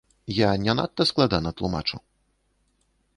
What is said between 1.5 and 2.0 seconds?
тлумачу?